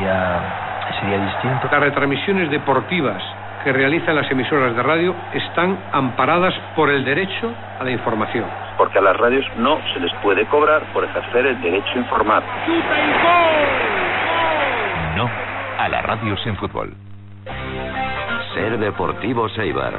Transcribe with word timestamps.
sería, 0.00 0.90
sería 1.00 1.18
distinto. 1.26 1.68
Las 1.70 1.80
retransmisiones 1.80 2.50
deportivas 2.50 3.22
que 3.64 3.72
realizan 3.72 4.16
las 4.16 4.30
emisoras 4.30 4.74
de 4.74 4.82
radio 4.82 5.14
están 5.34 5.78
amparadas 5.92 6.54
por 6.74 6.90
el 6.90 7.04
derecho 7.04 7.52
a 7.78 7.84
la 7.84 7.90
información. 7.90 8.46
Porque 8.78 8.98
a 8.98 9.02
las 9.02 9.16
radios 9.16 9.44
no 9.58 9.78
se 9.92 10.00
les 10.00 10.12
puede 10.22 10.46
cobrar 10.46 10.82
por 10.92 11.04
ejercer 11.04 11.46
el 11.46 11.60
derecho 11.60 11.90
a 11.94 11.98
informar. 11.98 12.42
No 15.16 15.30
a 15.78 15.88
la 15.88 16.02
radio 16.02 16.36
sin 16.38 16.56
fútbol. 16.56 16.94
Ser 18.54 18.78
Deportivo 18.78 19.48
Seibar. 19.50 19.94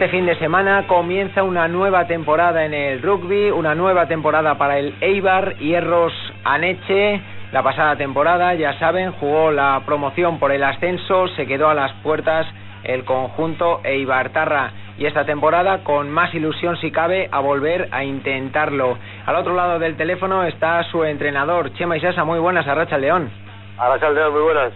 Este 0.00 0.16
fin 0.16 0.24
de 0.24 0.34
semana 0.36 0.86
comienza 0.86 1.42
una 1.42 1.68
nueva 1.68 2.06
temporada 2.06 2.64
en 2.64 2.72
el 2.72 3.02
rugby, 3.02 3.50
una 3.50 3.74
nueva 3.74 4.06
temporada 4.06 4.56
para 4.56 4.78
el 4.78 4.94
Eibar 5.02 5.56
Hierros 5.58 6.14
Aneche. 6.42 7.20
La 7.52 7.62
pasada 7.62 7.96
temporada, 7.96 8.54
ya 8.54 8.78
saben, 8.78 9.12
jugó 9.12 9.50
la 9.50 9.82
promoción 9.84 10.38
por 10.38 10.52
el 10.52 10.64
ascenso, 10.64 11.28
se 11.36 11.46
quedó 11.46 11.68
a 11.68 11.74
las 11.74 11.92
puertas 12.02 12.46
el 12.82 13.04
conjunto 13.04 13.82
Eibartarra 13.84 14.72
y 14.96 15.04
esta 15.04 15.26
temporada 15.26 15.84
con 15.84 16.10
más 16.10 16.34
ilusión 16.34 16.78
si 16.78 16.90
cabe 16.90 17.28
a 17.30 17.40
volver 17.40 17.90
a 17.92 18.02
intentarlo. 18.02 18.96
Al 19.26 19.36
otro 19.36 19.54
lado 19.54 19.78
del 19.78 19.98
teléfono 19.98 20.44
está 20.44 20.82
su 20.84 21.04
entrenador, 21.04 21.74
Chema 21.74 21.98
Isasa, 21.98 22.24
muy 22.24 22.38
buenas, 22.38 22.66
Arracha 22.66 22.96
León. 22.96 23.30
Arracha 23.76 24.08
León, 24.08 24.32
muy 24.32 24.40
buenas. 24.44 24.72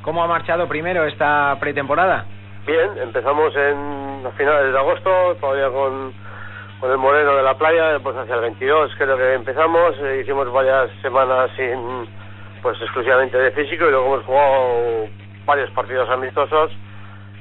¿Cómo 0.00 0.24
ha 0.24 0.26
marchado 0.26 0.66
primero 0.66 1.04
esta 1.04 1.58
pretemporada? 1.60 2.24
Bien, 2.64 2.90
empezamos 2.96 3.52
en 3.56 4.24
a 4.24 4.30
finales 4.38 4.72
de 4.72 4.78
agosto, 4.78 5.10
todavía 5.40 5.68
con, 5.70 6.12
con 6.78 6.92
el 6.92 6.96
Moreno 6.96 7.34
de 7.34 7.42
la 7.42 7.58
playa, 7.58 7.98
pues 8.00 8.16
hacia 8.16 8.36
el 8.36 8.40
22 8.42 8.92
creo 8.96 9.16
que 9.16 9.34
empezamos, 9.34 9.96
eh, 9.98 10.20
hicimos 10.22 10.50
varias 10.52 10.88
semanas 11.02 11.50
sin, 11.56 12.08
pues 12.62 12.80
exclusivamente 12.80 13.36
de 13.36 13.50
físico 13.50 13.88
y 13.88 13.90
luego 13.90 14.14
hemos 14.14 14.24
jugado 14.24 15.08
varios 15.44 15.70
partidos 15.72 16.08
amistosos 16.08 16.70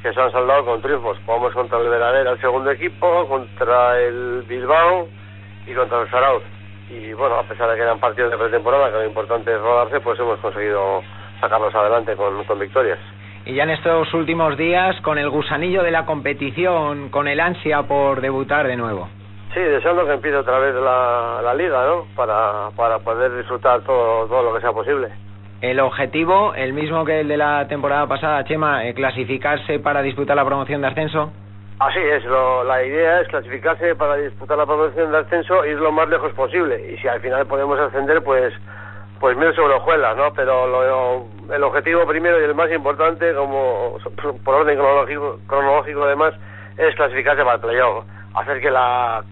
que 0.01 0.11
se 0.11 0.19
han 0.19 0.31
saldado 0.31 0.65
con 0.65 0.81
triunfos. 0.81 1.19
Jugamos 1.23 1.53
contra 1.53 1.77
el 1.77 1.89
Veradera, 1.89 2.31
el 2.31 2.41
segundo 2.41 2.71
equipo, 2.71 3.27
contra 3.27 4.01
el 4.01 4.43
Bilbao 4.47 5.07
y 5.67 5.73
contra 5.75 6.01
el 6.01 6.09
Sarauz. 6.09 6.41
Y 6.89 7.13
bueno, 7.13 7.35
a 7.35 7.43
pesar 7.43 7.69
de 7.69 7.75
que 7.75 7.83
eran 7.83 7.99
partidos 7.99 8.31
de 8.31 8.39
pretemporada, 8.39 8.89
que 8.89 8.97
lo 8.97 9.05
importante 9.05 9.53
es 9.53 9.61
rodarse, 9.61 9.99
pues 9.99 10.19
hemos 10.19 10.39
conseguido 10.39 11.03
sacarlos 11.39 11.75
adelante 11.75 12.15
con, 12.15 12.43
con 12.45 12.57
victorias. 12.57 12.97
Y 13.45 13.55
ya 13.55 13.63
en 13.63 13.71
estos 13.71 14.13
últimos 14.13 14.55
días, 14.57 14.99
con 15.01 15.17
el 15.17 15.29
gusanillo 15.29 15.81
de 15.81 15.91
la 15.91 16.05
competición, 16.05 17.09
con 17.09 17.27
el 17.27 17.39
ansia 17.39 17.83
por 17.83 18.21
debutar 18.21 18.67
de 18.67 18.77
nuevo. 18.77 19.09
Sí, 19.53 19.59
deseando 19.59 20.05
que 20.05 20.13
empiece 20.13 20.37
otra 20.37 20.59
vez 20.59 20.75
la, 20.75 21.41
la 21.43 21.53
liga, 21.53 21.85
¿no? 21.85 22.05
Para, 22.15 22.69
para 22.75 22.99
poder 22.99 23.35
disfrutar 23.35 23.81
todo, 23.81 24.27
todo 24.27 24.43
lo 24.43 24.53
que 24.53 24.61
sea 24.61 24.71
posible. 24.71 25.09
El 25.61 25.79
objetivo, 25.79 26.53
el 26.55 26.73
mismo 26.73 27.03
que 27.03 27.19
el 27.19 27.27
de 27.27 27.37
la 27.37 27.67
temporada 27.67 28.07
pasada, 28.07 28.43
Chema, 28.45 28.85
eh, 28.85 28.93
clasificarse 28.93 29.79
para 29.79 30.01
disputar 30.01 30.35
la 30.35 30.45
promoción 30.45 30.81
de 30.81 30.87
ascenso. 30.87 31.31
Así 31.79 31.99
es, 31.99 32.23
lo, 32.25 32.63
la 32.63 32.83
idea 32.83 33.21
es 33.21 33.27
clasificarse 33.27 33.95
para 33.95 34.15
disputar 34.15 34.57
la 34.57 34.65
promoción 34.65 35.11
de 35.11 35.17
ascenso 35.17 35.65
y 35.65 35.69
ir 35.69 35.79
lo 35.79 35.91
más 35.91 36.07
lejos 36.07 36.31
posible. 36.33 36.93
Y 36.93 36.97
si 36.97 37.07
al 37.07 37.19
final 37.21 37.45
podemos 37.47 37.79
ascender, 37.79 38.23
pues 38.23 38.53
pues 39.21 39.37
mil 39.37 39.53
sobre 39.53 39.75
hojuelas, 39.75 40.17
¿no? 40.17 40.33
Pero 40.33 40.65
lo, 40.65 41.53
el 41.53 41.63
objetivo 41.63 42.07
primero 42.07 42.41
y 42.41 42.43
el 42.43 42.55
más 42.55 42.71
importante, 42.71 43.33
como 43.35 43.97
por 44.43 44.55
orden 44.55 44.77
cronológico, 44.77 45.39
cronológico 45.45 46.03
además, 46.03 46.33
es 46.75 46.95
clasificarse 46.95 47.43
para 47.43 47.55
el 47.55 47.61
playoff. 47.61 48.03
Hacer 48.33 48.59
que 48.59 48.71
la 48.71 49.23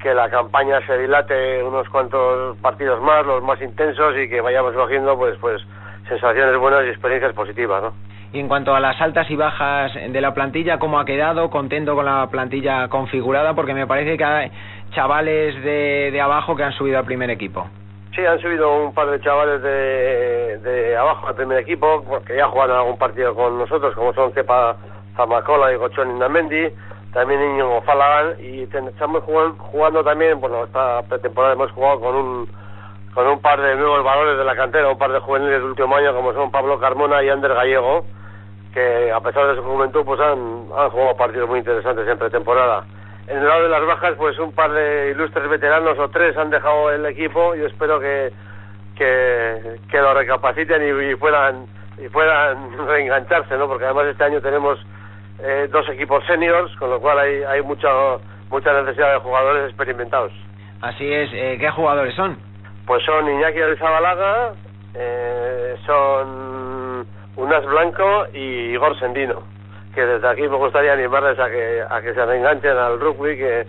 que 0.00 0.14
la 0.14 0.30
campaña 0.30 0.86
se 0.86 0.98
dilate 0.98 1.62
unos 1.64 1.88
cuantos 1.88 2.56
partidos 2.58 3.02
más, 3.02 3.26
los 3.26 3.42
más 3.42 3.60
intensos 3.60 4.14
y 4.18 4.28
que 4.28 4.40
vayamos 4.40 4.74
cogiendo 4.74 5.16
pues 5.16 5.36
pues 5.40 5.60
sensaciones 6.08 6.56
buenas 6.58 6.84
y 6.84 6.90
experiencias 6.90 7.32
positivas, 7.34 7.82
¿no? 7.82 7.92
Y 8.32 8.38
en 8.38 8.46
cuanto 8.46 8.74
a 8.74 8.80
las 8.80 9.00
altas 9.00 9.28
y 9.30 9.36
bajas 9.36 9.92
de 9.94 10.20
la 10.20 10.32
plantilla, 10.32 10.78
¿cómo 10.78 11.00
ha 11.00 11.04
quedado? 11.04 11.50
Contento 11.50 11.96
con 11.96 12.04
la 12.04 12.28
plantilla 12.30 12.86
configurada 12.88 13.54
porque 13.54 13.74
me 13.74 13.86
parece 13.86 14.16
que 14.16 14.24
hay 14.24 14.50
chavales 14.92 15.54
de, 15.64 16.10
de 16.12 16.20
abajo 16.20 16.54
que 16.54 16.62
han 16.62 16.72
subido 16.72 16.98
al 16.98 17.04
primer 17.04 17.30
equipo. 17.30 17.68
Sí, 18.14 18.24
han 18.24 18.38
subido 18.38 18.72
un 18.72 18.94
par 18.94 19.10
de 19.10 19.20
chavales 19.20 19.60
de, 19.60 20.58
de 20.58 20.96
abajo 20.96 21.26
al 21.26 21.34
primer 21.34 21.58
equipo, 21.58 22.04
que 22.24 22.36
ya 22.36 22.46
jugaron 22.46 22.76
algún 22.76 22.96
partido 22.96 23.34
con 23.34 23.58
nosotros, 23.58 23.92
como 23.96 24.14
son 24.14 24.30
Kepa 24.30 24.76
Zamacola 25.16 25.72
y 25.72 25.76
Gochón 25.76 26.12
Indamendi, 26.12 26.68
también 27.12 27.42
Íñigo 27.42 27.82
Falagan, 27.82 28.36
y 28.38 28.62
estamos 28.62 29.24
jugando, 29.24 30.04
también, 30.04 30.40
bueno, 30.40 30.62
esta 30.62 31.02
pretemporada 31.02 31.54
hemos 31.54 31.72
jugado 31.72 31.98
con 31.98 32.14
un, 32.14 32.48
con 33.14 33.26
un 33.26 33.40
par 33.40 33.60
de 33.60 33.74
nuevos 33.74 34.04
valores 34.04 34.38
de 34.38 34.44
la 34.44 34.54
cantera, 34.54 34.90
un 34.90 34.98
par 34.98 35.10
de 35.10 35.18
juveniles 35.18 35.54
del 35.54 35.70
último 35.70 35.96
año, 35.96 36.14
como 36.14 36.32
son 36.34 36.52
Pablo 36.52 36.78
Carmona 36.78 37.20
y 37.20 37.30
Ander 37.30 37.52
Gallego, 37.52 38.04
que 38.72 39.10
a 39.10 39.18
pesar 39.18 39.48
de 39.48 39.56
su 39.56 39.62
juventud, 39.64 40.04
pues 40.04 40.20
han 40.20 40.68
jugado 40.68 41.16
partidos 41.16 41.48
muy 41.48 41.58
interesantes 41.58 42.06
en 42.06 42.18
pretemporada. 42.18 42.84
En 43.26 43.38
el 43.38 43.48
lado 43.48 43.62
de 43.62 43.68
las 43.70 43.86
bajas, 43.86 44.14
pues 44.18 44.38
un 44.38 44.52
par 44.52 44.70
de 44.72 45.10
ilustres 45.12 45.48
veteranos 45.48 45.98
o 45.98 46.08
tres 46.10 46.36
han 46.36 46.50
dejado 46.50 46.90
el 46.90 47.06
equipo 47.06 47.54
y 47.54 47.64
espero 47.64 47.98
que, 47.98 48.30
que, 48.96 49.78
que 49.90 49.98
lo 49.98 50.12
recapaciten 50.12 50.82
y, 50.82 51.12
y, 51.12 51.14
puedan 51.16 51.66
y 51.96 52.08
puedan 52.08 52.76
reengancharse, 52.86 53.56
¿no? 53.56 53.66
Porque 53.66 53.84
además 53.84 54.06
este 54.06 54.24
año 54.24 54.42
tenemos 54.42 54.78
eh, 55.42 55.68
dos 55.72 55.88
equipos 55.88 56.22
seniors, 56.26 56.74
con 56.76 56.90
lo 56.90 57.00
cual 57.00 57.18
hay, 57.18 57.42
hay 57.44 57.62
mucha, 57.62 57.88
mucha 58.50 58.72
necesidad 58.82 59.14
de 59.14 59.20
jugadores 59.20 59.68
experimentados. 59.68 60.32
Así 60.82 61.10
es, 61.10 61.30
eh, 61.32 61.56
¿qué 61.58 61.70
jugadores 61.70 62.14
son? 62.14 62.36
Pues 62.86 63.02
son 63.04 63.26
Iñaki 63.26 63.58
Arizabalaga, 63.58 64.52
eh, 64.94 65.76
son 65.86 67.06
Unas 67.36 67.64
Blanco 67.64 68.26
y 68.34 68.72
Igor 68.72 68.98
Sendino 68.98 69.54
que 69.94 70.04
desde 70.04 70.28
aquí 70.28 70.42
me 70.42 70.56
gustaría 70.56 70.92
animarles 70.92 71.38
a 71.38 71.48
que, 71.48 71.82
a 71.88 72.00
que 72.00 72.14
se 72.14 72.24
reenganchen 72.24 72.76
al 72.76 73.00
rugby, 73.00 73.36
que, 73.36 73.66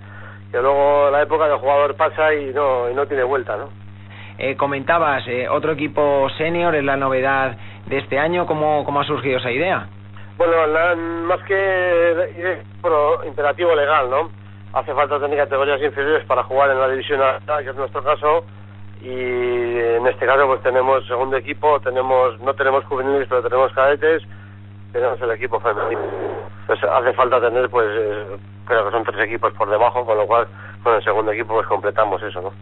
que 0.51 0.61
luego 0.61 1.09
la 1.11 1.21
época 1.21 1.47
del 1.47 1.57
jugador 1.57 1.95
pasa 1.95 2.33
y 2.33 2.53
no, 2.53 2.89
y 2.89 2.93
no 2.93 3.05
tiene 3.05 3.23
vuelta, 3.23 3.57
¿no? 3.57 3.69
Eh, 4.37 4.57
comentabas, 4.57 5.25
eh, 5.27 5.47
otro 5.47 5.71
equipo 5.71 6.27
senior 6.37 6.75
es 6.75 6.83
la 6.83 6.97
novedad 6.97 7.55
de 7.85 7.97
este 7.99 8.19
año, 8.19 8.45
¿cómo, 8.45 8.83
cómo 8.83 8.99
ha 8.99 9.05
surgido 9.05 9.37
esa 9.37 9.51
idea? 9.51 9.87
Bueno, 10.37 10.67
la, 10.67 10.95
más 10.95 11.41
que 11.43 12.61
pro, 12.81 13.23
imperativo 13.25 13.73
legal, 13.73 14.09
¿no? 14.09 14.29
Hace 14.73 14.93
falta 14.93 15.19
tener 15.21 15.37
categorías 15.37 15.81
inferiores 15.81 16.25
para 16.25 16.43
jugar 16.43 16.71
en 16.71 16.79
la 16.79 16.89
división 16.89 17.21
alta, 17.21 17.63
que 17.63 17.69
es 17.69 17.75
nuestro 17.77 18.03
caso, 18.03 18.43
y 19.01 19.09
en 19.09 20.05
este 20.07 20.25
caso 20.25 20.47
pues 20.47 20.61
tenemos 20.63 21.05
segundo 21.07 21.37
equipo, 21.37 21.79
tenemos 21.79 22.37
no 22.41 22.53
tenemos 22.55 22.83
juveniles, 22.85 23.27
pero 23.29 23.43
tenemos 23.43 23.71
cadetes, 23.71 24.23
tenemos 24.95 25.21
el 25.21 25.31
equipo 25.31 25.59
femenino. 25.59 26.01
Pues 26.67 26.81
hace 26.81 27.13
falta 27.13 27.41
tener, 27.41 27.69
pues, 27.69 27.85
eh, 27.91 28.37
creo 28.65 28.85
que 28.85 28.91
son 28.91 29.03
tres 29.03 29.27
equipos 29.27 29.53
por 29.53 29.69
debajo, 29.69 30.05
con 30.05 30.17
lo 30.17 30.25
cual 30.25 30.47
con 30.83 30.95
el 30.95 31.03
segundo 31.03 31.33
equipo 31.33 31.53
pues 31.53 31.67
completamos 31.67 32.23
eso, 32.23 32.41
¿no? 32.41 32.53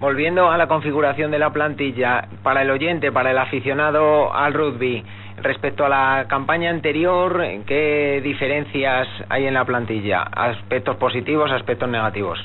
Volviendo 0.00 0.50
a 0.50 0.56
la 0.56 0.66
configuración 0.66 1.30
de 1.30 1.38
la 1.38 1.50
plantilla, 1.50 2.28
para 2.42 2.62
el 2.62 2.70
oyente, 2.70 3.12
para 3.12 3.30
el 3.30 3.38
aficionado 3.38 4.34
al 4.34 4.54
rugby, 4.54 5.04
respecto 5.42 5.84
a 5.84 5.90
la 5.90 6.26
campaña 6.28 6.70
anterior, 6.70 7.40
¿qué 7.66 8.20
diferencias 8.24 9.06
hay 9.28 9.46
en 9.46 9.54
la 9.54 9.66
plantilla? 9.66 10.22
¿Aspectos 10.22 10.96
positivos, 10.96 11.52
aspectos 11.52 11.88
negativos? 11.90 12.38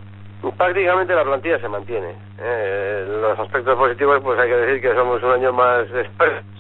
Prácticamente 0.58 1.16
la 1.16 1.24
plantilla 1.24 1.58
se 1.60 1.70
mantiene. 1.70 2.10
Eh, 2.38 3.06
los 3.22 3.40
aspectos 3.40 3.76
positivos, 3.78 4.20
pues 4.22 4.38
hay 4.40 4.50
que 4.50 4.56
decir 4.56 4.82
que 4.82 4.94
somos 4.94 5.24
un 5.24 5.32
año 5.32 5.54
más 5.54 5.88
expertos 5.96 6.58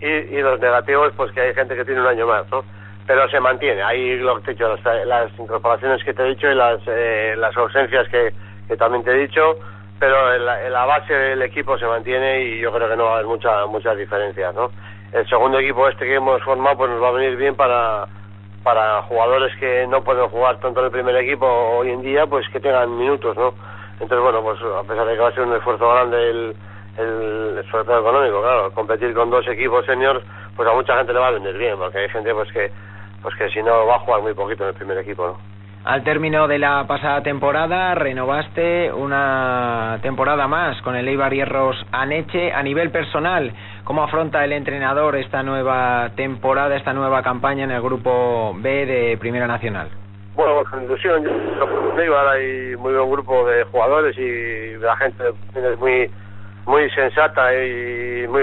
y, 0.00 0.06
y, 0.06 0.42
los 0.42 0.60
negativos, 0.60 1.12
pues 1.16 1.32
que 1.32 1.40
hay 1.40 1.54
gente 1.54 1.74
que 1.74 1.84
tiene 1.84 2.00
un 2.00 2.06
año 2.06 2.26
más, 2.26 2.48
¿no? 2.50 2.64
Pero 3.06 3.28
se 3.28 3.40
mantiene. 3.40 3.82
Ahí 3.82 4.16
lo 4.18 4.36
que 4.36 4.42
te 4.42 4.50
he 4.50 4.54
dicho, 4.54 4.68
las, 4.68 5.06
las 5.06 5.38
incorporaciones 5.38 6.02
que 6.04 6.14
te 6.14 6.22
he 6.22 6.28
dicho 6.28 6.50
y 6.50 6.54
las, 6.54 6.80
eh, 6.86 7.34
las 7.36 7.56
ausencias 7.56 8.08
que, 8.08 8.32
que, 8.68 8.76
también 8.76 9.02
te 9.04 9.10
he 9.10 9.26
dicho, 9.26 9.58
pero 9.98 10.34
en 10.34 10.72
la, 10.72 10.84
base 10.84 11.12
del 11.12 11.42
equipo 11.42 11.78
se 11.78 11.86
mantiene 11.86 12.42
y 12.42 12.60
yo 12.60 12.72
creo 12.72 12.88
que 12.88 12.96
no 12.96 13.04
va 13.04 13.10
a 13.10 13.14
haber 13.14 13.26
mucha, 13.26 13.66
muchas 13.66 13.96
diferencias, 13.96 14.54
¿no? 14.54 14.70
El 15.12 15.26
segundo 15.28 15.58
equipo 15.58 15.88
este 15.88 16.04
que 16.04 16.14
hemos 16.14 16.42
formado, 16.42 16.76
pues 16.76 16.90
nos 16.90 17.02
va 17.02 17.08
a 17.08 17.12
venir 17.12 17.36
bien 17.36 17.54
para, 17.54 18.06
para 18.62 19.02
jugadores 19.02 19.56
que 19.58 19.86
no 19.86 20.04
pueden 20.04 20.28
jugar 20.28 20.60
tanto 20.60 20.84
el 20.84 20.90
primer 20.90 21.16
equipo 21.16 21.46
hoy 21.46 21.90
en 21.90 22.02
día, 22.02 22.26
pues 22.26 22.46
que 22.50 22.60
tengan 22.60 22.96
minutos, 22.96 23.36
¿no? 23.36 23.54
Entonces, 24.00 24.20
bueno, 24.20 24.42
pues 24.42 24.60
a 24.62 24.82
pesar 24.86 25.06
de 25.06 25.14
que 25.14 25.20
va 25.20 25.28
a 25.28 25.32
ser 25.32 25.44
un 25.44 25.56
esfuerzo 25.56 25.88
grande 25.90 26.30
el 26.30 26.54
sobre 27.70 27.84
todo 27.84 28.00
económico, 28.00 28.40
claro, 28.42 28.70
competir 28.72 29.14
con 29.14 29.30
dos 29.30 29.46
equipos 29.48 29.84
seniors, 29.86 30.24
pues 30.56 30.68
a 30.68 30.72
mucha 30.72 30.96
gente 30.96 31.12
le 31.12 31.18
va 31.18 31.28
a 31.28 31.32
venir 31.32 31.56
bien, 31.56 31.76
porque 31.78 31.98
hay 31.98 32.08
gente 32.08 32.32
pues 32.34 32.50
que 32.52 32.70
pues 33.22 33.34
que 33.36 33.48
si 33.50 33.62
no 33.62 33.86
va 33.86 33.96
a 33.96 33.98
jugar 34.00 34.22
muy 34.22 34.34
poquito 34.34 34.62
en 34.64 34.70
el 34.70 34.74
primer 34.74 34.98
equipo, 34.98 35.26
¿no? 35.26 35.58
Al 35.84 36.02
término 36.02 36.48
de 36.48 36.58
la 36.58 36.86
pasada 36.86 37.22
temporada 37.22 37.94
renovaste 37.94 38.92
una 38.92 39.98
temporada 40.02 40.46
más 40.46 40.80
con 40.82 40.96
el 40.96 41.08
Eibar 41.08 41.32
Hierros 41.32 41.76
Aneche. 41.92 42.52
A 42.52 42.62
nivel 42.62 42.90
personal, 42.90 43.52
¿cómo 43.84 44.02
afronta 44.02 44.44
el 44.44 44.52
entrenador 44.52 45.16
esta 45.16 45.42
nueva 45.42 46.10
temporada, 46.14 46.76
esta 46.76 46.92
nueva 46.92 47.22
campaña 47.22 47.64
en 47.64 47.70
el 47.70 47.80
grupo 47.80 48.54
B 48.58 48.86
de 48.86 49.16
Primera 49.18 49.46
Nacional? 49.46 49.88
Bueno, 50.34 50.62
con 50.68 50.84
ilusión. 50.84 51.24
Yo 51.24 52.00
Eibar 52.00 52.28
hay 52.28 52.76
muy 52.76 52.92
buen 52.92 53.10
grupo 53.10 53.46
de 53.46 53.64
jugadores 53.64 54.18
y 54.18 54.76
la 54.82 54.94
gente 54.96 55.24
es 55.54 55.78
muy 55.78 56.10
muy 56.68 56.90
sensata 56.90 57.54
y 57.54 58.26
muy 58.28 58.42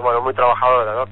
bueno 0.00 0.20
muy 0.22 0.32
trabajadora, 0.32 0.94
¿no? 0.94 1.04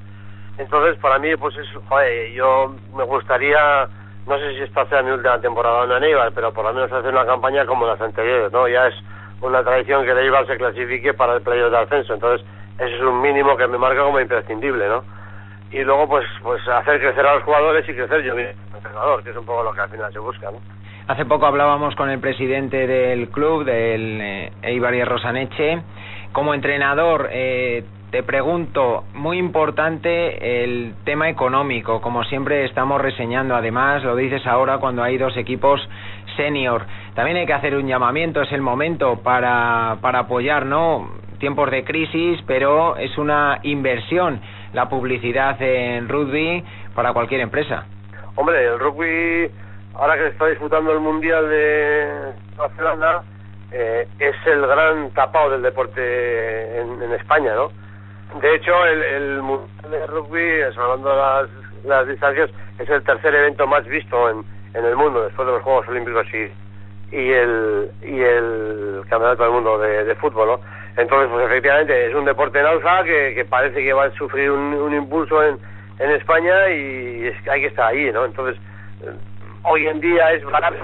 Entonces 0.56 0.96
para 1.00 1.18
mí 1.18 1.34
pues 1.36 1.56
es, 1.56 1.66
joder, 1.88 2.30
yo 2.32 2.74
me 2.96 3.02
gustaría 3.02 3.88
no 4.24 4.38
sé 4.38 4.54
si 4.54 4.62
esta 4.62 4.86
sea 4.86 5.02
mi 5.02 5.10
última 5.10 5.40
temporada 5.40 5.84
en 5.84 5.92
Aníbal, 5.92 6.32
pero 6.32 6.52
por 6.52 6.64
lo 6.64 6.72
menos 6.72 6.92
hacer 6.92 7.10
una 7.10 7.26
campaña 7.26 7.66
como 7.66 7.86
las 7.86 8.00
anteriores, 8.00 8.52
¿no? 8.52 8.68
Ya 8.68 8.86
es 8.86 8.94
una 9.40 9.64
tradición 9.64 10.04
que 10.04 10.12
el 10.12 10.18
Eibar 10.18 10.46
se 10.46 10.56
clasifique 10.56 11.12
para 11.12 11.34
el 11.34 11.42
playoff 11.42 11.72
de 11.72 11.78
ascenso, 11.78 12.14
entonces 12.14 12.46
ese 12.78 12.94
es 12.94 13.02
un 13.02 13.20
mínimo 13.20 13.56
que 13.56 13.66
me 13.66 13.76
marca 13.76 14.04
como 14.04 14.20
imprescindible, 14.20 14.88
¿no? 14.88 15.02
Y 15.72 15.82
luego 15.82 16.08
pues 16.08 16.26
pues 16.44 16.66
hacer 16.68 17.00
crecer 17.00 17.26
a 17.26 17.34
los 17.34 17.42
jugadores 17.42 17.88
y 17.88 17.94
crecer 17.94 18.22
yo 18.22 18.36
mismo, 18.36 18.52
entrenador, 18.76 19.24
que 19.24 19.30
es 19.30 19.36
un 19.36 19.44
poco 19.44 19.64
lo 19.64 19.72
que 19.72 19.80
al 19.80 19.90
final 19.90 20.12
se 20.12 20.20
busca, 20.20 20.52
¿no? 20.52 20.58
Hace 21.08 21.24
poco 21.24 21.46
hablábamos 21.46 21.96
con 21.96 22.10
el 22.10 22.20
presidente 22.20 22.86
del 22.86 23.30
club, 23.30 23.64
del 23.64 24.20
eh, 24.20 24.52
Eibar 24.60 24.94
y 24.94 25.02
Rosaneche. 25.02 25.82
Como 26.32 26.54
entrenador, 26.54 27.28
eh, 27.32 27.84
te 28.10 28.22
pregunto, 28.22 29.04
muy 29.14 29.38
importante 29.38 30.62
el 30.64 30.94
tema 31.04 31.28
económico, 31.28 32.00
como 32.00 32.24
siempre 32.24 32.64
estamos 32.64 33.00
reseñando, 33.00 33.54
además 33.54 34.02
lo 34.02 34.16
dices 34.16 34.46
ahora 34.46 34.78
cuando 34.78 35.02
hay 35.02 35.18
dos 35.18 35.36
equipos 35.36 35.80
senior. 36.36 36.86
También 37.14 37.36
hay 37.36 37.46
que 37.46 37.52
hacer 37.52 37.74
un 37.74 37.86
llamamiento, 37.86 38.40
es 38.42 38.52
el 38.52 38.62
momento 38.62 39.20
para, 39.22 39.98
para 40.00 40.20
apoyar, 40.20 40.64
¿no? 40.64 41.10
Tiempos 41.38 41.70
de 41.70 41.84
crisis, 41.84 42.40
pero 42.46 42.96
es 42.96 43.16
una 43.18 43.58
inversión 43.62 44.40
la 44.72 44.88
publicidad 44.88 45.60
en 45.60 46.08
rugby 46.08 46.64
para 46.94 47.12
cualquier 47.12 47.40
empresa. 47.40 47.86
Hombre, 48.36 48.64
el 48.66 48.78
rugby, 48.78 49.50
ahora 49.94 50.16
que 50.16 50.28
está 50.28 50.46
disputando 50.46 50.92
el 50.92 51.00
Mundial 51.00 51.48
de 51.48 52.32
Nueva 52.56 52.74
Zelanda, 52.74 53.22
eh, 53.72 54.06
es 54.18 54.36
el 54.46 54.66
gran 54.66 55.10
tapado 55.10 55.50
del 55.50 55.62
deporte 55.62 56.80
en, 56.80 57.02
en 57.02 57.12
España, 57.12 57.54
¿no? 57.54 57.70
De 58.40 58.54
hecho, 58.54 58.84
el, 58.84 59.02
el 59.02 59.42
Mundial 59.42 59.90
de 59.90 60.06
Rugby, 60.06 60.62
hablando 60.76 61.10
de 61.10 61.16
las, 61.16 61.48
las 61.84 62.06
distancias, 62.06 62.50
es 62.78 62.88
el 62.88 63.02
tercer 63.02 63.34
evento 63.34 63.66
más 63.66 63.84
visto 63.86 64.30
en, 64.30 64.44
en 64.74 64.84
el 64.84 64.96
mundo, 64.96 65.24
después 65.24 65.46
de 65.46 65.54
los 65.54 65.62
Juegos 65.62 65.88
Olímpicos 65.88 66.26
y, 66.34 67.16
y, 67.16 67.32
el, 67.32 67.90
y 68.02 68.20
el 68.20 69.02
Campeonato 69.08 69.42
del 69.42 69.52
Mundo 69.52 69.78
de, 69.78 70.14
Fútbol, 70.16 70.48
¿no? 70.48 70.60
Entonces, 70.96 71.30
pues 71.32 71.46
efectivamente, 71.46 72.06
es 72.06 72.14
un 72.14 72.24
deporte 72.24 72.58
en 72.58 72.66
alza 72.66 73.04
que, 73.04 73.34
que 73.34 73.44
parece 73.44 73.82
que 73.82 73.92
va 73.92 74.04
a 74.04 74.10
sufrir 74.12 74.50
un, 74.50 74.74
un 74.74 74.94
impulso 74.94 75.42
en, 75.42 75.58
en 75.98 76.10
España 76.10 76.70
y 76.70 77.26
es, 77.28 77.48
hay 77.48 77.62
que 77.62 77.66
estar 77.68 77.86
ahí, 77.86 78.10
¿no? 78.12 78.24
Entonces, 78.24 78.60
eh, 79.02 79.12
hoy 79.62 79.86
en 79.86 80.00
día 80.00 80.32
es 80.32 80.44
barato 80.44 80.76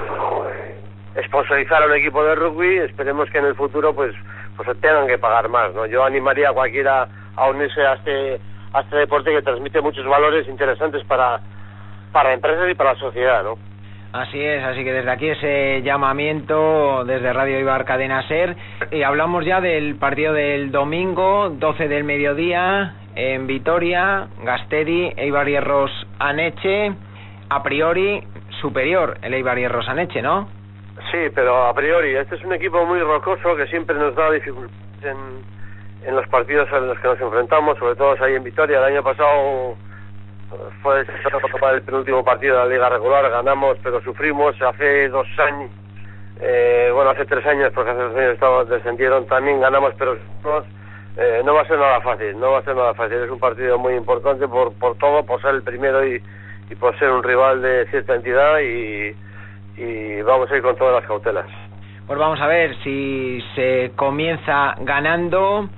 sponsorizar 1.26 1.82
a 1.82 1.86
un 1.86 1.94
equipo 1.94 2.24
de 2.24 2.34
rugby, 2.34 2.78
esperemos 2.78 3.30
que 3.30 3.38
en 3.38 3.46
el 3.46 3.54
futuro 3.54 3.94
pues 3.94 4.14
pues 4.56 4.68
tengan 4.80 5.06
que 5.06 5.18
pagar 5.18 5.48
más, 5.48 5.74
¿no? 5.74 5.86
Yo 5.86 6.04
animaría 6.04 6.50
a 6.50 6.52
cualquiera 6.52 7.08
a 7.36 7.48
unirse 7.48 7.84
a 7.84 7.94
este, 7.94 8.40
a 8.72 8.80
este 8.80 8.96
deporte 8.96 9.32
que 9.32 9.42
transmite 9.42 9.80
muchos 9.80 10.06
valores 10.06 10.46
interesantes 10.48 11.04
para, 11.04 11.40
para 12.12 12.32
empresas 12.32 12.70
y 12.70 12.74
para 12.74 12.94
la 12.94 12.98
sociedad, 12.98 13.42
¿no? 13.42 13.58
Así 14.12 14.40
es, 14.40 14.62
así 14.62 14.84
que 14.84 14.92
desde 14.92 15.10
aquí 15.10 15.28
ese 15.28 15.82
llamamiento 15.82 17.04
desde 17.04 17.32
Radio 17.32 17.58
Ibar 17.58 17.84
Cadena 17.84 18.22
Ser. 18.28 18.54
Y 18.92 19.02
hablamos 19.02 19.44
ya 19.44 19.60
del 19.60 19.96
partido 19.96 20.32
del 20.32 20.70
domingo, 20.70 21.50
12 21.50 21.88
del 21.88 22.04
mediodía, 22.04 22.94
en 23.16 23.48
Vitoria, 23.48 24.28
Gastedi, 24.44 25.12
Eibar 25.16 25.48
Hierros 25.48 25.90
Aneche. 26.20 26.92
A 27.50 27.62
priori, 27.64 28.22
superior 28.60 29.18
el 29.22 29.34
Eibar 29.34 29.58
Hierros 29.58 29.88
Aneche, 29.88 30.22
¿no? 30.22 30.48
Sí, 31.10 31.18
pero 31.34 31.66
a 31.66 31.74
priori, 31.74 32.14
este 32.16 32.36
es 32.36 32.44
un 32.44 32.52
equipo 32.52 32.84
muy 32.86 33.00
rocoso 33.00 33.56
que 33.56 33.66
siempre 33.66 33.96
nos 33.96 34.14
da 34.14 34.30
dificultades 34.30 34.74
en, 35.02 36.08
en 36.08 36.16
los 36.16 36.26
partidos 36.28 36.68
en 36.72 36.88
los 36.88 36.98
que 36.98 37.08
nos 37.08 37.20
enfrentamos, 37.20 37.78
sobre 37.78 37.96
todo 37.96 38.14
ahí 38.20 38.34
en 38.34 38.44
Vitoria. 38.44 38.78
El 38.78 38.84
año 38.84 39.02
pasado 39.02 39.76
fue 40.82 41.00
el 41.00 41.82
penúltimo 41.84 42.24
partido 42.24 42.54
de 42.54 42.60
la 42.60 42.66
liga 42.66 42.88
regular, 42.88 43.28
ganamos 43.28 43.76
pero 43.82 44.00
sufrimos. 44.02 44.60
Hace 44.62 45.08
dos 45.08 45.26
años, 45.38 45.70
eh, 46.40 46.90
bueno, 46.94 47.10
hace 47.10 47.24
tres 47.24 47.44
años, 47.46 47.72
porque 47.74 47.90
hace 47.90 48.02
dos 48.02 48.16
años 48.16 48.34
estábamos, 48.34 48.68
descendieron, 48.68 49.26
también 49.26 49.60
ganamos 49.60 49.94
pero. 49.98 50.16
Eh, 51.16 51.42
no 51.44 51.54
va 51.54 51.60
a 51.62 51.66
ser 51.66 51.78
nada 51.78 52.00
fácil, 52.00 52.38
no 52.40 52.50
va 52.50 52.58
a 52.58 52.62
ser 52.62 52.74
nada 52.74 52.92
fácil. 52.94 53.18
Es 53.18 53.30
un 53.30 53.38
partido 53.38 53.78
muy 53.78 53.94
importante 53.94 54.48
por, 54.48 54.72
por 54.74 54.96
todo, 54.98 55.24
por 55.24 55.40
ser 55.40 55.54
el 55.54 55.62
primero 55.62 56.04
y, 56.04 56.20
y 56.70 56.74
por 56.74 56.98
ser 56.98 57.10
un 57.10 57.22
rival 57.22 57.62
de 57.62 57.86
cierta 57.86 58.16
entidad 58.16 58.58
y, 58.58 59.14
y 59.76 60.22
vamos 60.22 60.50
a 60.50 60.56
ir 60.56 60.62
con 60.62 60.76
todas 60.76 60.94
las 60.94 61.06
cautelas. 61.06 61.46
Pues 62.06 62.18
vamos 62.18 62.40
a 62.40 62.46
ver 62.46 62.76
si 62.82 63.42
se 63.54 63.92
comienza 63.96 64.74
ganando. 64.80 65.68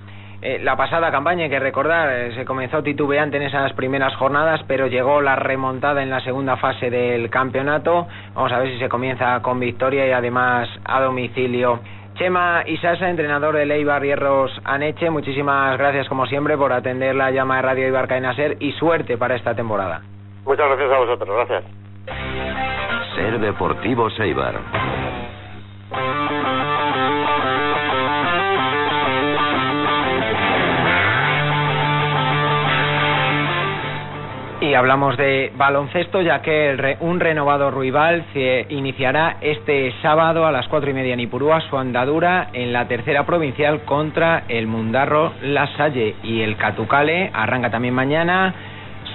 Eh, 0.43 0.59
la 0.63 0.77
pasada 0.77 1.11
campaña, 1.11 1.45
hay 1.45 1.51
que 1.51 1.59
recordar, 1.59 2.11
eh, 2.13 2.35
se 2.35 2.45
comenzó 2.45 2.83
titubeante 2.83 3.37
en 3.37 3.45
esas 3.45 3.73
primeras 3.73 4.15
jornadas, 4.17 4.61
pero 4.67 4.87
llegó 4.87 5.23
la 5.23 5.37
remontada 5.37 6.03
en 6.03 6.11
la 6.11 6.21
segunda 6.21 6.57
fase 6.57 6.91
del 6.91 7.31
campeonato. 7.31 8.07
Vamos 8.35 8.53
a 8.53 8.59
ver 8.59 8.73
si 8.73 8.79
se 8.79 8.89
comienza 8.89 9.41
con 9.41 9.59
victoria 9.61 10.07
y 10.07 10.13
además 10.13 10.69
a 10.85 11.01
domicilio. 11.01 11.81
Chema 12.15 12.63
Isasa, 12.67 13.09
entrenador 13.11 13.57
de 13.57 13.65
Eibar 13.65 14.03
Hierros 14.03 14.51
Aneche, 14.65 15.11
muchísimas 15.11 15.77
gracias 15.79 16.09
como 16.09 16.27
siempre 16.27 16.57
por 16.57 16.73
atender 16.73 17.15
la 17.15 17.31
llama 17.31 17.57
de 17.57 17.63
Radio 17.63 17.89
Ibar 17.89 18.09
Caenaser 18.09 18.57
y 18.61 18.73
suerte 18.73 19.19
para 19.19 19.37
esta 19.37 19.55
temporada. 19.55 20.01
Muchas 20.45 20.67
gracias 20.67 20.93
a 20.93 20.99
vosotros, 20.99 21.37
gracias. 21.37 21.86
Ser 23.17 23.41
Deportivo 23.41 24.09
Eibar. 24.19 24.61
Y 34.61 34.75
hablamos 34.75 35.17
de 35.17 35.51
baloncesto, 35.57 36.21
ya 36.21 36.43
que 36.43 36.99
un 37.01 37.19
renovado 37.19 37.71
Ruibal 37.71 38.27
se 38.35 38.67
iniciará 38.69 39.39
este 39.41 39.95
sábado 40.03 40.45
a 40.45 40.53
las 40.53 40.69
cuatro 40.69 40.91
y 40.91 40.93
media 40.93 41.15
en 41.15 41.21
Ipurúa 41.21 41.63
su 41.63 41.79
andadura 41.79 42.49
en 42.53 42.75
la 42.75 42.87
tercera 42.87 43.25
provincial 43.25 43.83
contra 43.87 44.45
el 44.49 44.67
Mundarro 44.67 45.33
La 45.41 45.75
Salle. 45.79 46.17
Y 46.23 46.43
el 46.43 46.57
Catucale 46.57 47.31
arranca 47.33 47.71
también 47.71 47.95
mañana, 47.95 48.55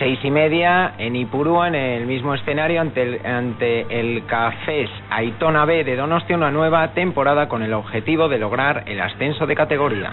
seis 0.02 0.18
y 0.24 0.32
media 0.32 0.94
en 0.98 1.16
Ipurúa, 1.16 1.68
en 1.68 1.76
el 1.76 2.08
mismo 2.08 2.34
escenario, 2.34 2.82
ante 2.82 4.00
el, 4.00 4.26
Cafés 4.26 4.90
Aitona 5.12 5.64
B 5.66 5.84
de 5.84 5.96
Donostia, 5.96 6.36
una 6.36 6.50
nueva 6.50 6.88
temporada 6.96 7.48
con 7.48 7.62
el 7.62 7.72
objetivo 7.72 8.28
de 8.28 8.40
lograr 8.40 8.86
el 8.88 9.00
ascenso 9.00 9.46
de 9.46 9.54
categoría. 9.54 10.12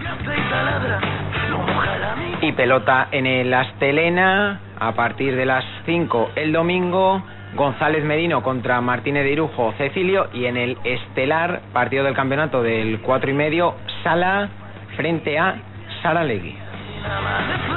Y 2.42 2.52
pelota 2.52 3.08
en 3.12 3.24
el 3.24 3.54
Astelena 3.54 4.60
a 4.78 4.92
partir 4.92 5.34
de 5.34 5.46
las 5.46 5.64
5 5.86 6.32
el 6.36 6.52
domingo. 6.52 7.22
González 7.54 8.04
Medino 8.04 8.42
contra 8.42 8.82
Martínez 8.82 9.24
de 9.24 9.32
Irujo 9.32 9.72
Cecilio 9.78 10.28
y 10.34 10.44
en 10.44 10.58
el 10.58 10.76
estelar 10.84 11.62
partido 11.72 12.04
del 12.04 12.12
campeonato 12.12 12.62
del 12.62 13.00
4 13.00 13.30
y 13.30 13.34
medio 13.34 13.74
Sala 14.02 14.50
frente 14.96 15.38
a 15.38 15.56
Saralegui. 16.02 16.54
Y 16.54 17.67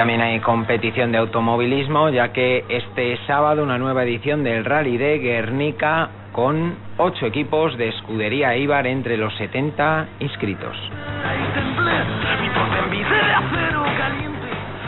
también 0.00 0.22
hay 0.22 0.40
competición 0.40 1.12
de 1.12 1.18
automovilismo, 1.18 2.08
ya 2.08 2.32
que 2.32 2.64
este 2.70 3.18
sábado 3.26 3.62
una 3.62 3.76
nueva 3.76 4.02
edición 4.02 4.42
del 4.42 4.64
Rally 4.64 4.96
de 4.96 5.18
Guernica 5.18 6.08
con 6.32 6.74
ocho 6.96 7.26
equipos 7.26 7.76
de 7.76 7.88
escudería 7.88 8.56
Ibar 8.56 8.86
entre 8.86 9.18
los 9.18 9.36
70 9.36 10.08
inscritos. 10.20 10.74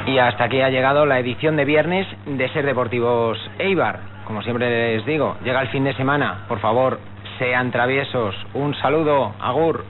Y 0.06 0.16
hasta 0.16 0.44
aquí 0.44 0.62
ha 0.62 0.70
llegado 0.70 1.04
la 1.04 1.18
edición 1.18 1.56
de 1.56 1.66
viernes 1.66 2.06
de 2.24 2.48
Ser 2.48 2.64
Deportivos 2.64 3.38
Eibar. 3.58 4.00
Como 4.24 4.40
siempre 4.40 4.96
les 4.96 5.04
digo, 5.04 5.36
llega 5.44 5.60
el 5.60 5.68
fin 5.68 5.84
de 5.84 5.92
semana. 5.92 6.46
Por 6.48 6.58
favor, 6.60 6.98
sean 7.38 7.70
traviesos. 7.70 8.34
Un 8.54 8.74
saludo, 8.76 9.34
Agur. 9.42 9.84